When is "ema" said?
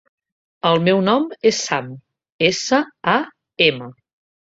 3.71-3.97